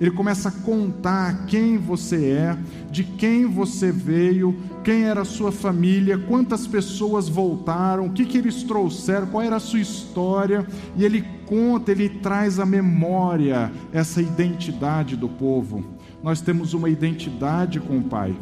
[0.00, 2.58] Ele começa a contar quem você é,
[2.90, 8.38] de quem você veio, quem era a sua família, quantas pessoas voltaram, o que, que
[8.38, 14.20] eles trouxeram, qual era a sua história, e ele conta, ele traz à memória essa
[14.20, 15.84] identidade do povo.
[16.22, 18.34] Nós temos uma identidade com o Pai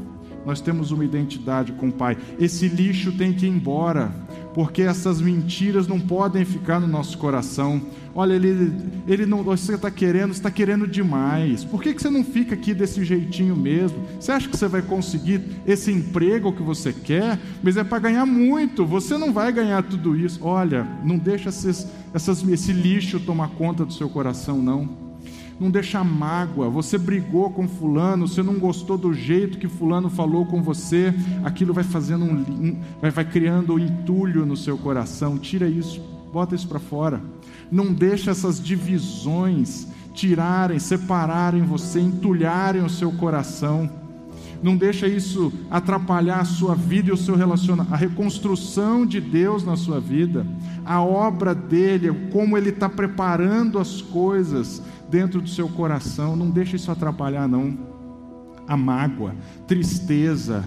[0.45, 2.17] nós temos uma identidade com o Pai.
[2.39, 4.13] Esse lixo tem que ir embora,
[4.55, 7.81] porque essas mentiras não podem ficar no nosso coração.
[8.15, 8.73] Olha, ele,
[9.09, 11.65] ele não, você está querendo, está querendo demais.
[11.65, 13.99] Por que, que você não fica aqui desse jeitinho mesmo?
[14.21, 17.39] Você acha que você vai conseguir esse emprego que você quer?
[17.63, 18.85] Mas é para ganhar muito.
[18.85, 20.41] Você não vai ganhar tudo isso.
[20.43, 25.03] Olha, não deixa esses, essas, esse lixo tomar conta do seu coração, não
[25.61, 26.69] não deixa mágoa.
[26.69, 31.73] Você brigou com fulano, você não gostou do jeito que fulano falou com você, aquilo
[31.73, 35.39] vai fazendo um, vai, vai criando um entulho no seu coração.
[35.39, 36.01] Tira isso,
[36.33, 37.21] bota isso para fora.
[37.73, 43.91] Não deixa essas divisões tirarem, separarem você, entulharem o seu coração.
[44.63, 49.65] Não deixa isso atrapalhar a sua vida e o seu relacionamento, a reconstrução de Deus
[49.65, 50.47] na sua vida,
[50.85, 56.37] a obra dele, como ele está preparando as coisas dentro do seu coração.
[56.37, 57.77] Não deixe isso atrapalhar, não.
[58.69, 59.35] A mágoa,
[59.67, 60.63] tristeza,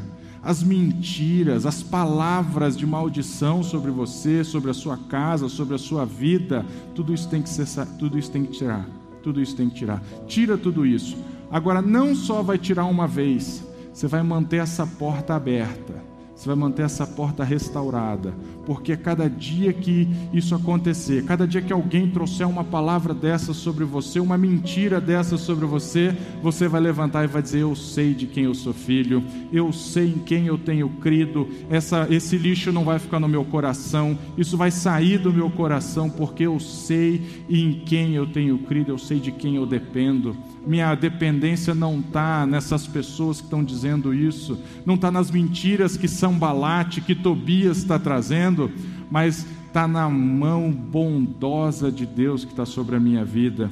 [0.46, 6.06] as mentiras, as palavras de maldição sobre você, sobre a sua casa, sobre a sua
[6.06, 8.88] vida, tudo isso tem que cessar, tudo isso tem que tirar.
[9.24, 10.04] Tudo isso tem que tirar.
[10.28, 11.18] Tira tudo isso.
[11.50, 16.56] Agora não só vai tirar uma vez, você vai manter essa porta aberta você vai
[16.56, 18.34] manter essa porta restaurada,
[18.66, 23.86] porque cada dia que isso acontecer, cada dia que alguém trouxer uma palavra dessa sobre
[23.86, 28.28] você, uma mentira dessa sobre você, você vai levantar e vai dizer: Eu sei de
[28.28, 32.84] quem eu sou filho, eu sei em quem eu tenho crido, essa, esse lixo não
[32.84, 37.72] vai ficar no meu coração, isso vai sair do meu coração, porque eu sei em
[37.86, 42.88] quem eu tenho crido, eu sei de quem eu dependo minha dependência não está nessas
[42.88, 48.00] pessoas que estão dizendo isso, não está nas mentiras que São Balate, que Tobias está
[48.00, 48.72] trazendo,
[49.10, 53.70] mas está na mão bondosa de Deus que está sobre a minha vida.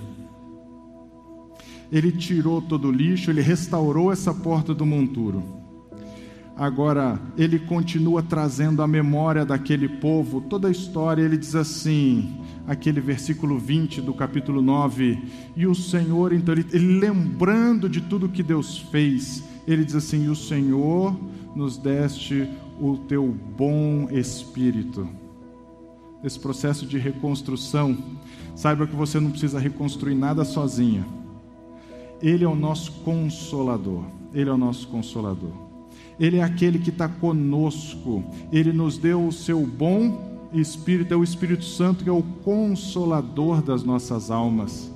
[1.91, 5.43] Ele tirou todo o lixo, ele restaurou essa porta do monturo.
[6.56, 11.23] Agora, ele continua trazendo a memória daquele povo, toda a história.
[11.23, 15.21] Ele diz assim, aquele versículo 20 do capítulo 9:
[15.56, 20.28] E o Senhor, então, ele, ele lembrando de tudo que Deus fez, ele diz assim:
[20.30, 21.17] o Senhor
[21.56, 22.47] nos deste
[22.80, 25.08] o teu bom espírito.
[26.23, 27.97] Esse processo de reconstrução,
[28.56, 31.06] saiba que você não precisa reconstruir nada sozinha.
[32.21, 34.06] Ele é o nosso consolador.
[34.34, 35.52] Ele é o nosso consolador.
[36.17, 38.23] Ele é aquele que está conosco.
[38.52, 43.62] Ele nos deu o seu bom Espírito, é o Espírito Santo que é o consolador
[43.62, 44.92] das nossas almas.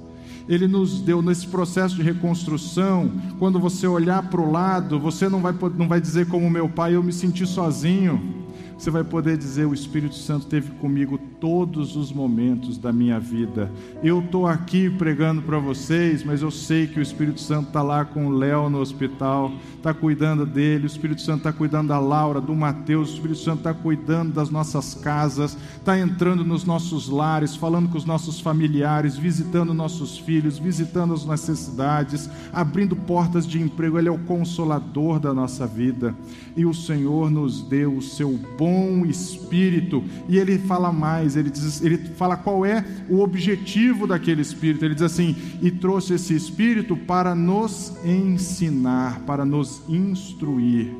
[0.48, 3.12] Ele nos deu nesse processo de reconstrução.
[3.38, 6.96] Quando você olhar para o lado, você não vai, não vai dizer como meu pai,
[6.96, 8.46] eu me senti sozinho
[8.78, 13.72] você vai poder dizer: O Espírito Santo esteve comigo todos os momentos da minha vida.
[14.04, 18.06] Eu estou aqui pregando para vocês, mas eu sei que o Espírito Santo está lá
[18.06, 20.84] com o Léo no hospital, está cuidando dele.
[20.84, 23.10] O Espírito Santo está cuidando da Laura, do Mateus.
[23.10, 27.98] O Espírito Santo está cuidando das nossas casas, está entrando nos nossos lares, falando com
[27.98, 33.98] os nossos familiares, visitando nossos filhos, visitando as necessidades, abrindo portas de emprego.
[33.98, 36.16] Ele é o consolador da nossa vida.
[36.56, 40.03] E o Senhor nos deu o seu bom bom espírito.
[40.27, 44.84] E ele fala mais, ele, diz, ele fala qual é o objetivo daquele espírito.
[44.84, 50.93] Ele diz assim: e trouxe esse espírito para nos ensinar, para nos instruir.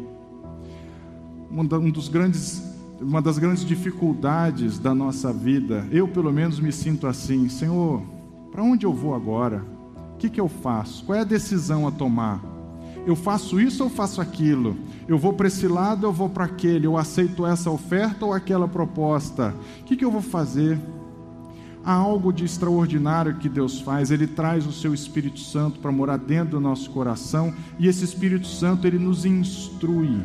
[1.52, 2.62] Um dos grandes,
[3.02, 8.02] uma das grandes dificuldades da nossa vida, eu pelo menos me sinto assim: Senhor,
[8.52, 9.64] para onde eu vou agora?
[10.14, 11.04] O que, que eu faço?
[11.06, 12.58] Qual é a decisão a tomar?
[13.08, 14.76] eu faço isso ou faço aquilo?
[15.08, 16.86] Eu vou para esse lado eu vou para aquele?
[16.86, 19.56] Eu aceito essa oferta ou aquela proposta?
[19.82, 20.78] O que, que eu vou fazer?
[21.84, 26.18] Há algo de extraordinário que Deus faz, Ele traz o Seu Espírito Santo para morar
[26.18, 30.20] dentro do nosso coração, e esse Espírito Santo, Ele nos instrui,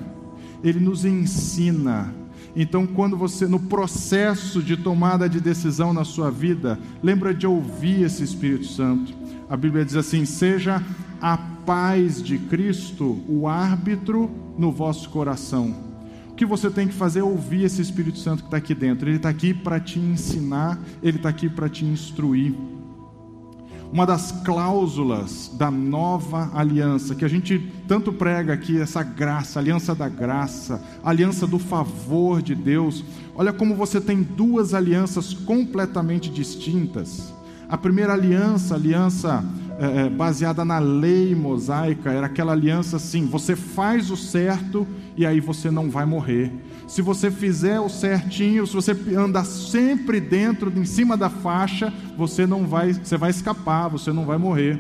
[0.65, 2.13] Ele nos ensina.
[2.57, 8.03] Então, quando você, no processo de tomada de decisão na sua vida, lembra de ouvir
[8.03, 9.22] esse Espírito Santo.
[9.53, 10.83] A Bíblia diz assim: seja
[11.21, 15.77] a paz de Cristo o árbitro no vosso coração.
[16.31, 19.07] O que você tem que fazer é ouvir esse Espírito Santo que está aqui dentro.
[19.07, 22.55] Ele está aqui para te ensinar, ele está aqui para te instruir.
[23.93, 29.95] Uma das cláusulas da nova aliança, que a gente tanto prega aqui, essa graça, aliança
[29.95, 33.05] da graça, aliança do favor de Deus.
[33.35, 37.32] Olha como você tem duas alianças completamente distintas.
[37.73, 39.43] A primeira aliança, aliança
[39.79, 45.25] é, é, baseada na lei mosaica, era aquela aliança assim: você faz o certo e
[45.25, 46.53] aí você não vai morrer.
[46.87, 52.47] Se você fizer o certinho, se você andar sempre dentro, em cima da faixa, você
[52.47, 54.79] não vai, você vai escapar, você não vai morrer.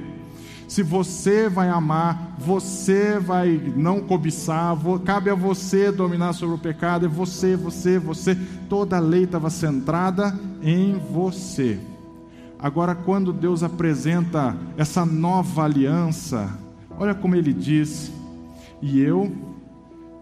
[0.68, 7.06] Se você vai amar, você vai não cobiçar, cabe a você dominar sobre o pecado,
[7.06, 8.36] é você, você, você.
[8.68, 11.80] Toda a lei estava centrada em você.
[12.62, 16.56] Agora, quando Deus apresenta essa nova aliança,
[16.96, 18.12] olha como ele diz:
[18.80, 19.32] E eu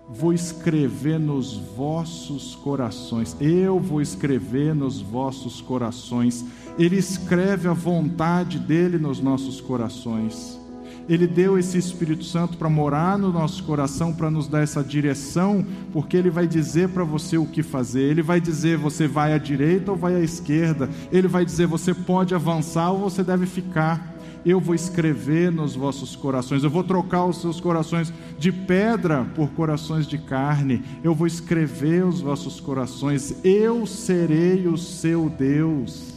[0.08, 6.44] vou escrever nos vossos corações, eu vou escrever nos vossos corações.
[6.78, 10.59] Ele escreve a vontade dele nos nossos corações.
[11.08, 15.64] Ele deu esse Espírito Santo para morar no nosso coração, para nos dar essa direção,
[15.92, 18.02] porque Ele vai dizer para você o que fazer.
[18.02, 20.88] Ele vai dizer você vai à direita ou vai à esquerda.
[21.10, 24.16] Ele vai dizer você pode avançar ou você deve ficar.
[24.44, 26.64] Eu vou escrever nos vossos corações.
[26.64, 30.82] Eu vou trocar os seus corações de pedra por corações de carne.
[31.04, 33.34] Eu vou escrever os vossos corações.
[33.44, 36.09] Eu serei o seu Deus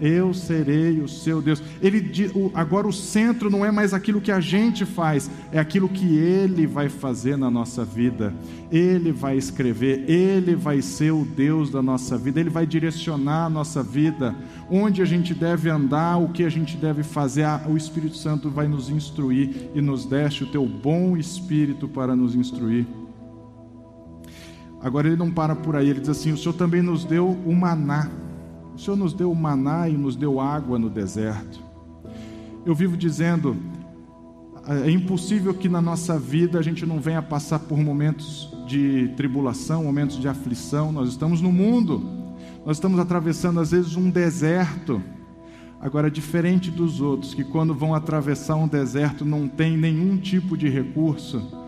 [0.00, 1.62] eu serei o seu Deus.
[1.80, 2.12] Ele
[2.54, 6.66] agora o centro não é mais aquilo que a gente faz, é aquilo que ele
[6.66, 8.34] vai fazer na nossa vida.
[8.70, 13.50] Ele vai escrever, ele vai ser o Deus da nossa vida, ele vai direcionar a
[13.50, 14.34] nossa vida,
[14.70, 17.46] onde a gente deve andar, o que a gente deve fazer.
[17.68, 22.34] O Espírito Santo vai nos instruir e nos deste o teu bom espírito para nos
[22.34, 22.86] instruir.
[24.82, 27.54] Agora ele não para por aí, ele diz assim: O Senhor também nos deu o
[27.54, 28.10] maná
[28.76, 31.64] o Senhor nos deu maná e nos deu água no deserto.
[32.64, 33.56] Eu vivo dizendo,
[34.68, 39.84] é impossível que na nossa vida a gente não venha passar por momentos de tribulação,
[39.84, 40.92] momentos de aflição.
[40.92, 42.06] Nós estamos no mundo,
[42.66, 45.00] nós estamos atravessando às vezes um deserto.
[45.80, 50.68] Agora, diferente dos outros que quando vão atravessar um deserto não tem nenhum tipo de
[50.68, 51.65] recurso,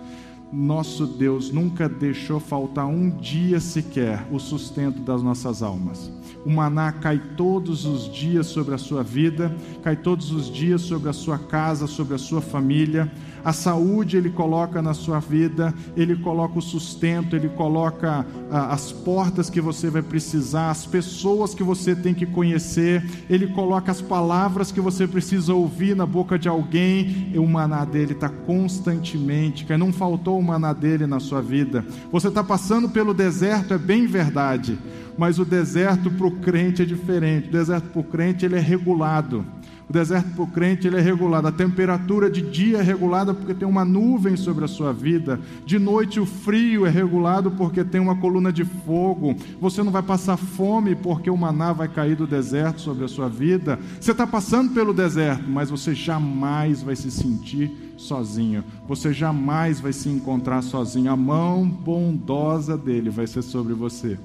[0.53, 6.11] nosso Deus nunca deixou faltar um dia sequer o sustento das nossas almas.
[6.45, 11.11] O maná cai todos os dias sobre a sua vida, cai todos os dias sobre
[11.11, 13.13] a sua casa, sobre a sua família.
[13.45, 18.93] A saúde Ele coloca na sua vida, Ele coloca o sustento, Ele coloca ah, as
[18.93, 24.01] portas que você vai precisar, as pessoas que você tem que conhecer, Ele coloca as
[24.01, 27.31] palavras que você precisa ouvir na boca de alguém.
[27.33, 31.85] E o maná dele está constantemente, que não faltou o maná dele na sua vida.
[32.11, 34.79] Você está passando pelo deserto, é bem verdade,
[35.17, 37.49] mas o deserto para o crente é diferente.
[37.49, 39.45] O deserto para o crente ele é regulado.
[39.89, 41.49] O deserto para o crente ele é regulado.
[41.49, 45.41] A temperatura de dia é regulada porque tem uma nuvem sobre a sua vida.
[45.65, 49.35] De noite o frio é regulado porque tem uma coluna de fogo.
[49.61, 53.29] Você não vai passar fome porque o maná vai cair do deserto sobre a sua
[53.29, 53.79] vida.
[53.99, 58.63] Você está passando pelo deserto, mas você jamais vai se sentir sozinho.
[58.87, 61.11] Você jamais vai se encontrar sozinho.
[61.11, 64.19] A mão bondosa dele vai ser sobre você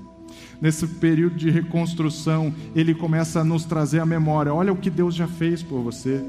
[0.64, 5.14] nesse período de reconstrução, ele começa a nos trazer a memória: olha o que Deus
[5.14, 6.24] já fez por você.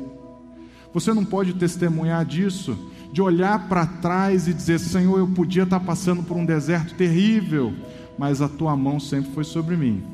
[0.93, 2.77] Você não pode testemunhar disso,
[3.13, 7.73] de olhar para trás e dizer: Senhor, eu podia estar passando por um deserto terrível,
[8.19, 10.14] mas a tua mão sempre foi sobre mim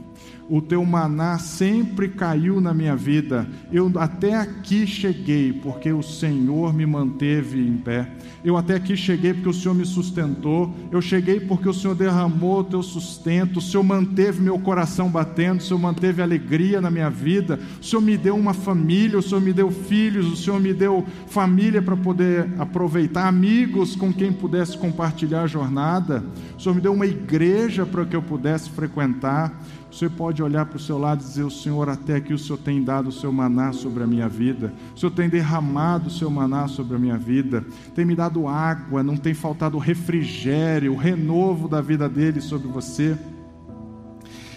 [0.51, 3.48] o teu maná sempre caiu na minha vida.
[3.72, 8.11] Eu até aqui cheguei porque o Senhor me manteve em pé.
[8.42, 10.74] Eu até aqui cheguei porque o Senhor me sustentou.
[10.90, 13.59] Eu cheguei porque o Senhor derramou o teu sustento.
[13.59, 15.61] O Senhor manteve meu coração batendo.
[15.61, 17.61] O Senhor manteve alegria na minha vida.
[17.80, 19.18] O Senhor me deu uma família.
[19.18, 20.26] O Senhor me deu filhos.
[20.32, 26.24] O Senhor me deu família para poder aproveitar, amigos com quem pudesse compartilhar a jornada.
[26.59, 29.55] O Senhor me deu uma igreja para que eu pudesse frequentar.
[29.91, 32.59] Você pode olhar para o seu lado e dizer: O Senhor, até aqui o Senhor
[32.59, 36.30] tem dado o seu maná sobre a minha vida, o Senhor tem derramado o seu
[36.30, 37.64] maná sobre a minha vida,
[37.95, 43.18] tem me dado água, não tem faltado refrigério, o renovo da vida dele sobre você.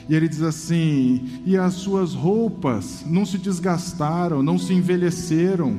[0.07, 5.77] E ele diz assim: E as suas roupas não se desgastaram, não se envelheceram.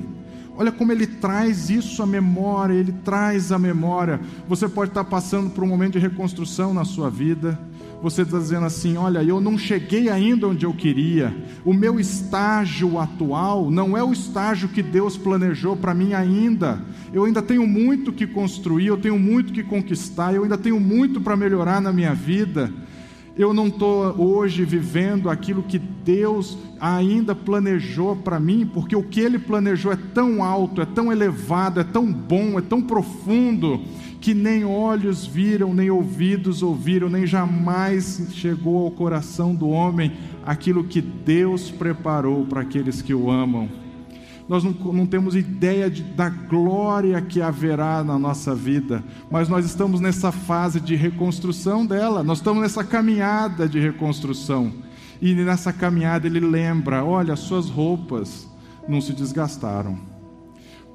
[0.56, 4.20] Olha como ele traz isso à memória, ele traz à memória.
[4.48, 7.58] Você pode estar passando por um momento de reconstrução na sua vida
[8.04, 11.34] você está dizendo assim: olha, eu não cheguei ainda onde eu queria,
[11.64, 16.82] o meu estágio atual não é o estágio que Deus planejou para mim ainda.
[17.14, 21.18] Eu ainda tenho muito que construir, eu tenho muito que conquistar, eu ainda tenho muito
[21.18, 22.70] para melhorar na minha vida.
[23.36, 29.18] Eu não estou hoje vivendo aquilo que Deus ainda planejou para mim, porque o que
[29.18, 33.80] Ele planejou é tão alto, é tão elevado, é tão bom, é tão profundo
[34.24, 40.12] que nem olhos viram, nem ouvidos ouviram, nem jamais chegou ao coração do homem
[40.46, 43.68] aquilo que Deus preparou para aqueles que o amam.
[44.48, 49.66] Nós não, não temos ideia de, da glória que haverá na nossa vida, mas nós
[49.66, 54.72] estamos nessa fase de reconstrução dela, nós estamos nessa caminhada de reconstrução.
[55.20, 58.48] E nessa caminhada ele lembra: olha, suas roupas
[58.88, 60.13] não se desgastaram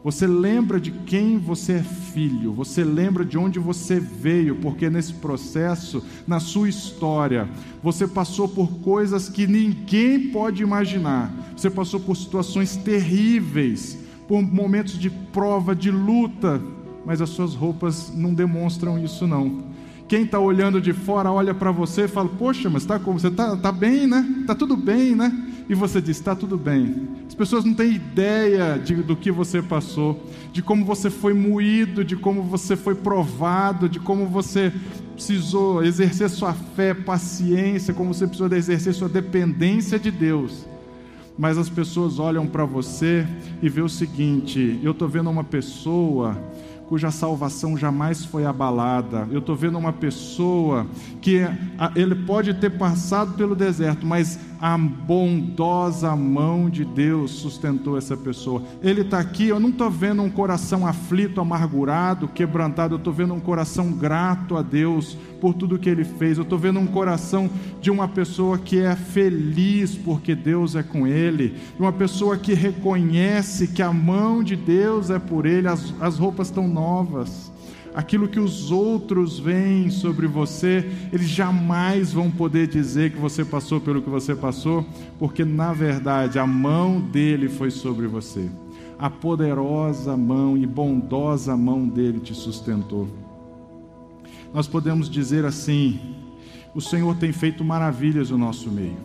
[0.03, 5.13] você lembra de quem você é filho, você lembra de onde você veio, porque nesse
[5.13, 7.49] processo, na sua história,
[7.83, 11.33] você passou por coisas que ninguém pode imaginar.
[11.55, 16.61] Você passou por situações terríveis, por momentos de prova, de luta,
[17.05, 19.67] mas as suas roupas não demonstram isso não.
[20.07, 23.27] Quem está olhando de fora olha para você e fala: Poxa, mas tá como você
[23.27, 24.43] está tá bem, né?
[24.47, 25.48] Tá tudo bem, né?
[25.69, 27.07] E você diz: Está tudo bem.
[27.27, 30.19] As pessoas não têm ideia de, do que você passou,
[30.51, 34.73] de como você foi moído, de como você foi provado, de como você
[35.13, 40.67] precisou exercer sua fé, paciência, como você precisou exercer sua dependência de Deus.
[41.37, 43.27] Mas as pessoas olham para você
[43.61, 46.35] e vê o seguinte: eu estou vendo uma pessoa
[46.89, 49.27] cuja salvação jamais foi abalada.
[49.31, 50.87] Eu estou vendo uma pessoa
[51.21, 51.41] que
[51.95, 58.63] ele pode ter passado pelo deserto, mas a bondosa mão de Deus sustentou essa pessoa.
[58.81, 63.33] Ele está aqui, eu não estou vendo um coração aflito, amargurado, quebrantado, eu estou vendo
[63.33, 66.37] um coração grato a Deus por tudo que ele fez.
[66.37, 67.49] Eu estou vendo um coração
[67.81, 73.67] de uma pessoa que é feliz porque Deus é com ele, uma pessoa que reconhece
[73.67, 77.49] que a mão de Deus é por ele, as, as roupas estão novas
[77.93, 83.81] aquilo que os outros veem sobre você, eles jamais vão poder dizer que você passou
[83.81, 84.85] pelo que você passou,
[85.17, 88.49] porque na verdade a mão dele foi sobre você.
[88.97, 93.07] A poderosa mão e bondosa mão dele te sustentou.
[94.53, 95.99] Nós podemos dizer assim:
[96.73, 98.97] o Senhor tem feito maravilhas no nosso meio.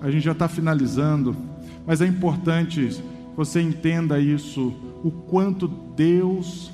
[0.00, 1.36] A gente já está finalizando,
[1.86, 3.02] mas é importante
[3.36, 4.72] você entenda isso,
[5.02, 6.70] o quanto Deus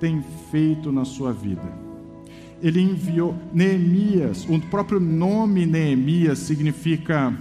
[0.00, 1.70] tem feito na sua vida.
[2.62, 7.32] Ele enviou Neemias, o próprio nome Neemias significa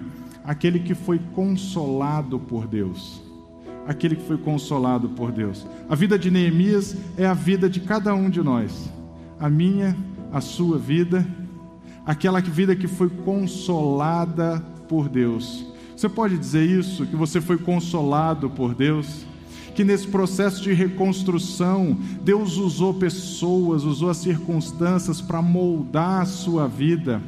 [0.44, 3.22] aquele que foi consolado por Deus.
[3.88, 5.66] Aquele que foi consolado por Deus.
[5.90, 8.92] A vida de Neemias é a vida de cada um de nós.
[9.40, 9.98] A minha,
[10.32, 11.26] a sua vida,
[12.06, 15.66] aquela vida que foi consolada por Deus.
[15.96, 17.06] Você pode dizer isso?
[17.06, 19.26] Que você foi consolado por Deus?
[19.76, 26.68] Que nesse processo de reconstrução, Deus usou pessoas, usou as circunstâncias para moldar a sua
[26.68, 27.22] vida,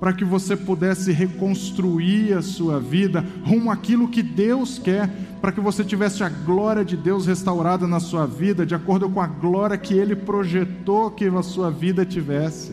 [0.00, 5.08] para que você pudesse reconstruir a sua vida rumo àquilo que Deus quer,
[5.40, 9.20] para que você tivesse a glória de Deus restaurada na sua vida, de acordo com
[9.20, 12.72] a glória que Ele projetou que a sua vida tivesse.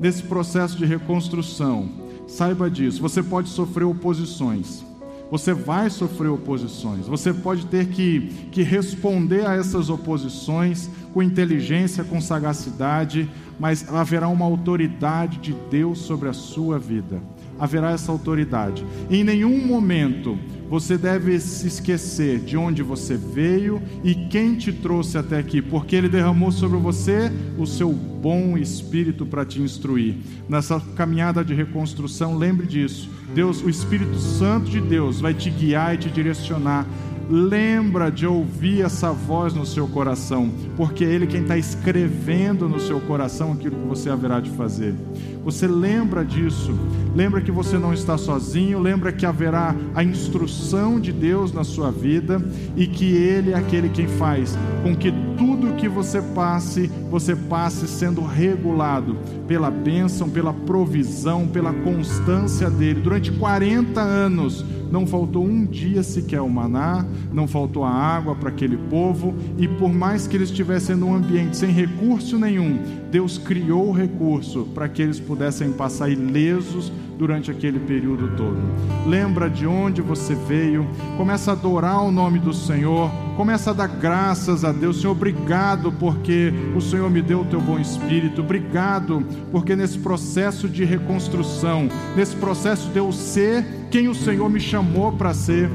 [0.00, 3.02] Nesse processo de reconstrução, Saiba disso.
[3.02, 4.84] Você pode sofrer oposições.
[5.32, 7.06] Você vai sofrer oposições.
[7.06, 14.28] Você pode ter que, que responder a essas oposições com inteligência, com sagacidade, mas haverá
[14.28, 17.18] uma autoridade de Deus sobre a sua vida.
[17.58, 18.84] Haverá essa autoridade.
[19.10, 20.38] Em nenhum momento
[20.72, 25.94] você deve se esquecer de onde você veio e quem te trouxe até aqui, porque
[25.94, 30.16] Ele derramou sobre você o seu bom espírito para te instruir.
[30.48, 33.10] Nessa caminhada de reconstrução, lembre disso.
[33.34, 36.86] Deus, o Espírito Santo de Deus, vai te guiar e te direcionar
[37.32, 42.78] lembra de ouvir essa voz no seu coração, porque é Ele quem está escrevendo no
[42.78, 44.94] seu coração aquilo que você haverá de fazer.
[45.42, 46.78] Você lembra disso,
[47.16, 51.90] lembra que você não está sozinho, lembra que haverá a instrução de Deus na sua
[51.90, 52.40] vida
[52.76, 57.88] e que Ele é aquele quem faz com que tudo que você passe, você passe
[57.88, 59.16] sendo regulado
[59.48, 66.42] pela bênção, pela provisão, pela constância dele durante 40 anos não faltou um dia sequer
[66.42, 70.94] o maná, não faltou a água para aquele povo, e por mais que eles estivessem
[70.94, 72.78] num ambiente sem recurso nenhum,
[73.10, 78.58] Deus criou o recurso para que eles pudessem passar ilesos durante aquele período todo.
[79.06, 80.86] Lembra de onde você veio,
[81.16, 85.00] começa a adorar o nome do Senhor, começa a dar graças a Deus.
[85.00, 88.42] Senhor, obrigado porque o Senhor me deu o teu bom espírito.
[88.42, 94.58] Obrigado porque nesse processo de reconstrução, nesse processo de eu ser quem o Senhor me
[94.58, 95.68] chamou para ser,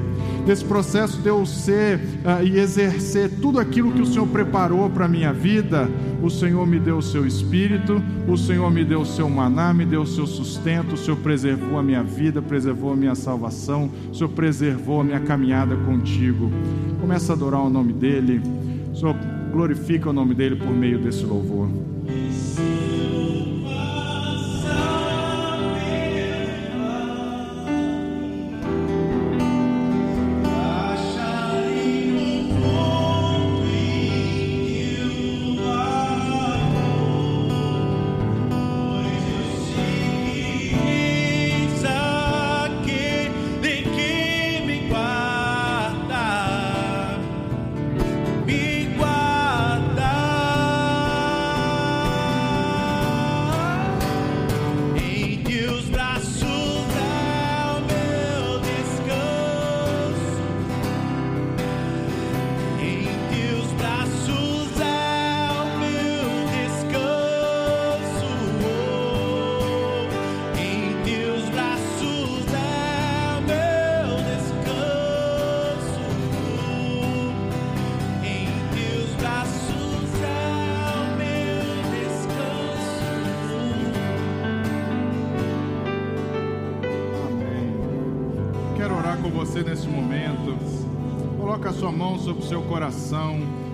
[0.44, 5.06] nesse processo de eu ser uh, e exercer tudo aquilo que o Senhor preparou para
[5.06, 5.88] a minha vida,
[6.24, 9.86] o Senhor me deu o seu espírito, o Senhor me deu o seu maná, me
[9.86, 14.16] deu o seu sustento, o Senhor preservou a minha vida, preservou a minha salvação, o
[14.16, 16.50] Senhor preservou a minha caminhada contigo.
[17.00, 18.42] Começa a adorar o nome dEle,
[18.92, 19.16] o Senhor
[19.52, 21.97] glorifica o nome dEle por meio desse louvor.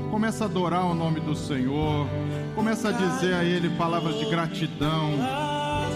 [0.09, 2.07] Começa a adorar o nome do Senhor.
[2.55, 5.11] Começa a dizer a Ele palavras de gratidão.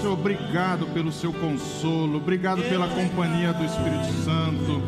[0.01, 2.18] Senhor, obrigado pelo seu consolo.
[2.18, 4.82] Obrigado pela companhia do Espírito Santo.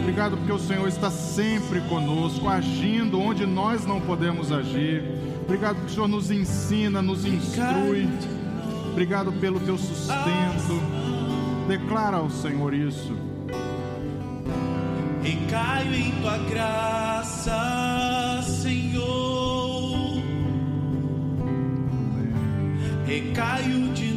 [0.00, 5.04] Obrigado porque o Senhor está sempre conosco, agindo onde nós não podemos agir.
[5.42, 8.08] Obrigado porque o Senhor nos ensina, nos instrui.
[8.90, 10.80] Obrigado pelo teu sustento.
[11.68, 13.31] Declara ao Senhor isso.
[15.52, 18.40] Caio em tua graça.
[18.42, 20.22] Senhor.
[23.04, 24.11] Recaio de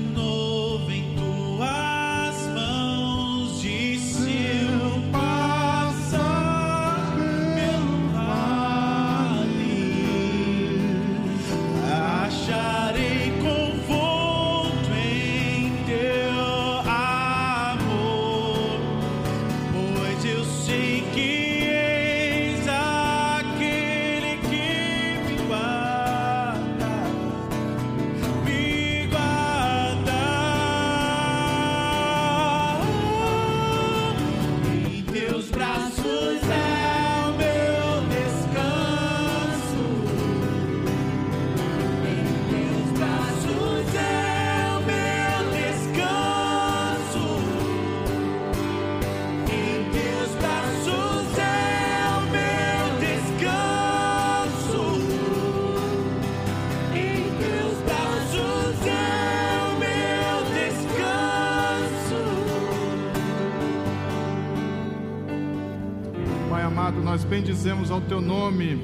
[67.25, 68.79] bendizemos ao teu nome,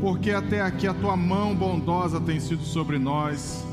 [0.00, 3.64] porque até aqui a tua mão bondosa tem sido sobre nós.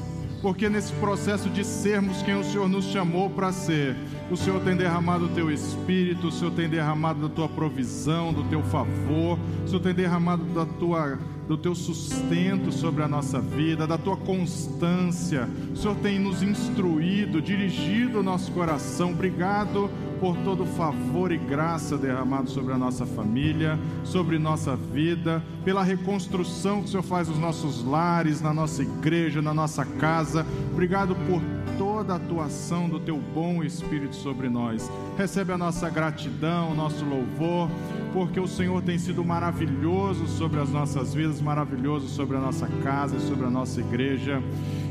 [0.42, 3.96] Porque nesse processo de sermos quem o Senhor nos chamou para ser,
[4.32, 8.44] o Senhor tem derramado o teu espírito, o Senhor tem derramado da tua provisão, do
[8.46, 13.86] teu favor, o Senhor tem derramado da tua do teu sustento sobre a nossa vida,
[13.86, 15.50] da tua constância.
[15.74, 19.12] O Senhor tem nos instruído, dirigido o nosso coração.
[19.12, 19.90] Obrigado
[20.22, 26.80] por todo favor e graça derramado sobre a nossa família, sobre nossa vida, pela reconstrução
[26.80, 30.46] que o Senhor faz nos nossos lares, na nossa igreja, na nossa casa.
[30.72, 31.42] Obrigado por
[31.76, 34.92] toda a atuação do teu bom Espírito sobre nós.
[35.18, 37.68] Recebe a nossa gratidão, o nosso louvor,
[38.14, 43.18] porque o Senhor tem sido maravilhoso sobre as nossas vidas, maravilhoso sobre a nossa casa
[43.18, 44.40] e sobre a nossa igreja.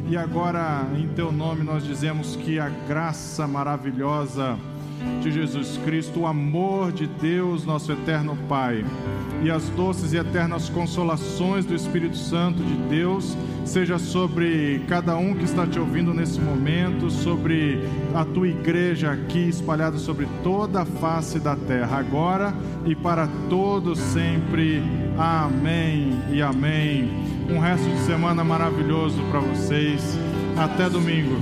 [0.08, 4.58] E agora, em teu nome, nós dizemos que a graça maravilhosa
[5.20, 8.84] de Jesus Cristo, o amor de Deus, nosso eterno Pai,
[9.42, 15.34] e as doces e eternas consolações do Espírito Santo de Deus, seja sobre cada um
[15.34, 17.80] que está te ouvindo nesse momento, sobre
[18.14, 23.98] a tua igreja aqui espalhada sobre toda a face da terra, agora e para todos
[23.98, 24.82] sempre.
[25.18, 27.10] Amém e amém.
[27.48, 30.18] Um resto de semana maravilhoso para vocês.
[30.56, 31.36] Até domingo.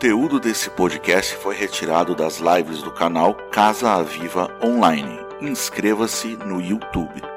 [0.00, 5.20] Conteúdo desse podcast foi retirado das lives do canal Casa Aviva Online.
[5.42, 7.29] Inscreva-se no YouTube.